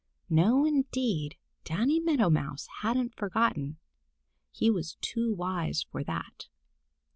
No, 0.31 0.65
indeed, 0.65 1.37
Danny 1.63 1.99
Meadow 1.99 2.31
Mouse 2.31 2.67
hadn't 2.81 3.13
forgotten. 3.13 3.77
He 4.49 4.71
was 4.71 4.97
too 4.99 5.31
wise 5.31 5.85
for 5.91 6.03
that. 6.03 6.47